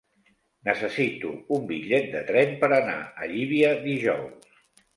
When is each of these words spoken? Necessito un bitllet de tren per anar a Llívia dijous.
Necessito 0.69 1.33
un 1.59 1.67
bitllet 1.73 2.09
de 2.15 2.23
tren 2.31 2.57
per 2.65 2.73
anar 2.81 2.99
a 3.27 3.31
Llívia 3.35 3.73
dijous. 3.87 4.53